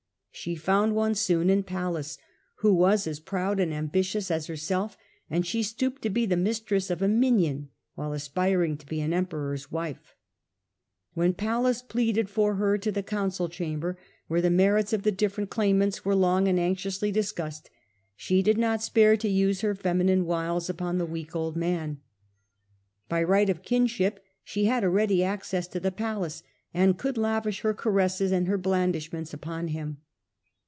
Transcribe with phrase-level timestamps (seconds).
[0.33, 2.17] She found one soon in Pallas,
[2.59, 4.97] who was as proud and ambitious as herself,
[5.29, 9.13] and she stooped to be the mistress of a minion while aspiring to be an
[9.13, 10.15] Emperor's wife.
[11.13, 15.51] When Pallas pleaded for her in the council chamber, where the merits of the different
[15.51, 17.69] claimants were long and anxiously discussed,
[18.15, 22.01] she did not spare to use her feminine wiles upon the weak old man.
[23.07, 26.41] By right of kinship she had a ready access to the palace,
[26.73, 29.97] and could lavish her caresses and her blandish ments upon him.